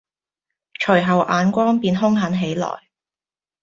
[0.81, 2.87] 隨後眼光便凶狠起來，